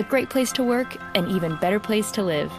[0.00, 2.50] a great place to work, an even better place to live.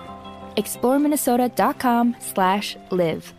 [0.56, 3.34] ExploreMinnesota.com slash live.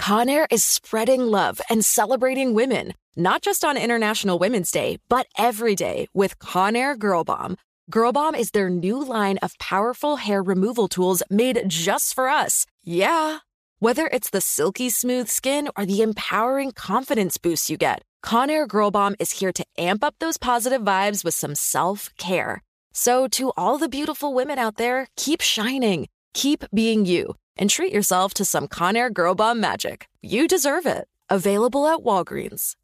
[0.00, 5.74] Conair is spreading love and celebrating women, not just on International Women's Day, but every
[5.74, 7.56] day with Conair Girl Bomb.
[7.90, 12.64] Girl Bomb is their new line of powerful hair removal tools made just for us.
[12.82, 13.38] Yeah.
[13.78, 18.90] Whether it's the silky smooth skin or the empowering confidence boost you get, Conair Girl
[18.90, 22.62] Bomb is here to amp up those positive vibes with some self care.
[22.92, 27.92] So, to all the beautiful women out there, keep shining, keep being you, and treat
[27.92, 30.08] yourself to some Conair Girl Bomb magic.
[30.22, 31.06] You deserve it.
[31.28, 32.74] Available at Walgreens.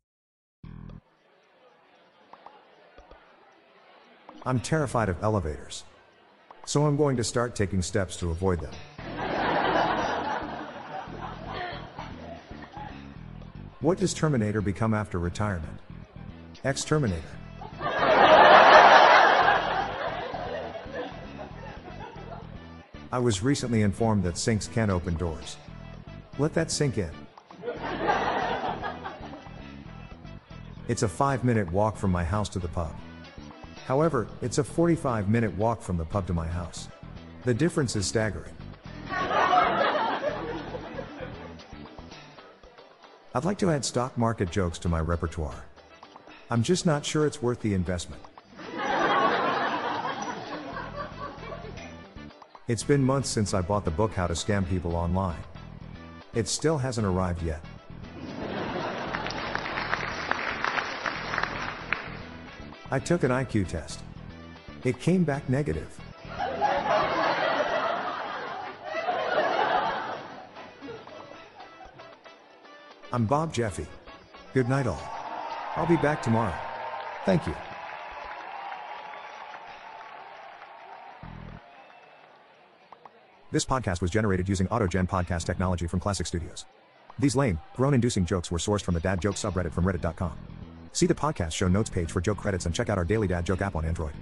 [4.45, 5.83] I'm terrified of elevators.
[6.67, 8.73] So I'm going to start taking steps to avoid them.
[13.81, 15.81] What does Terminator become after retirement?
[16.65, 17.23] Ex Terminator.
[23.13, 25.57] I was recently informed that sinks can't open doors.
[26.39, 27.11] Let that sink in.
[30.89, 32.95] It's a 5 minute walk from my house to the pub.
[33.87, 36.89] However, it's a 45 minute walk from the pub to my house.
[37.45, 38.53] The difference is staggering.
[43.35, 45.65] I'd like to add stock market jokes to my repertoire.
[46.51, 48.23] I'm just not sure it's worth the investment.
[52.69, 55.39] It's been months since I bought the book How to Scam People Online.
[56.35, 57.65] It still hasn't arrived yet.
[62.91, 64.01] I took an IQ test.
[64.83, 65.97] It came back negative.
[73.13, 73.87] I'm Bob Jeffy.
[74.55, 75.09] Good night, all.
[75.77, 76.55] I'll be back tomorrow.
[77.25, 77.55] Thank you.
[83.57, 86.67] This podcast was generated using AutoGen podcast technology from Classic Studios.
[87.19, 90.35] These lame, groan-inducing jokes were sourced from the Dad Joke subreddit from reddit.com.
[90.93, 93.47] See the podcast show notes page for joke credits and check out our daily Dad
[93.47, 94.13] Joke app on Android.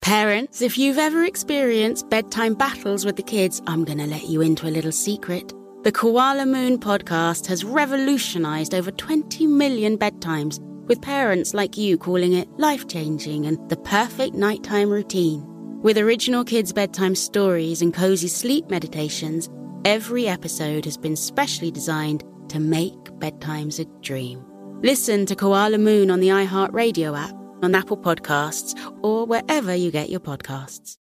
[0.00, 4.42] Parents, if you've ever experienced bedtime battles with the kids, I'm going to let you
[4.42, 5.52] into a little secret.
[5.82, 12.32] The Koala Moon podcast has revolutionized over 20 million bedtimes, with parents like you calling
[12.32, 15.42] it life changing and the perfect nighttime routine.
[15.82, 19.48] With original kids' bedtime stories and cozy sleep meditations,
[19.84, 24.44] every episode has been specially designed to make bedtimes a dream.
[24.82, 30.10] Listen to Koala Moon on the iHeartRadio app, on Apple Podcasts, or wherever you get
[30.10, 30.96] your podcasts.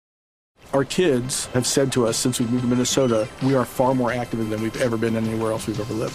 [0.73, 4.13] Our kids have said to us since we moved to Minnesota, we are far more
[4.13, 6.15] active than we've ever been anywhere else we've ever lived.